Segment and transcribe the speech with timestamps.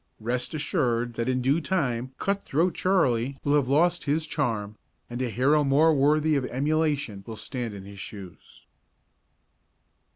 [0.19, 4.75] Rest assured that in due time Cut Throat Charley will have lost his charm,
[5.11, 8.65] and a hero more worthy of emulation will stand in his shoes.